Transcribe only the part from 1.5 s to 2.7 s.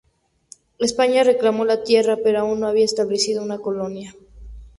la tierra pero aún no